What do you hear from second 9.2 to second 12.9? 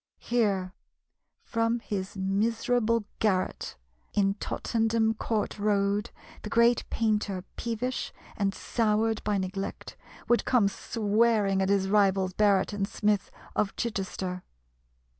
by neglect, would come swearing at his rivals Barret and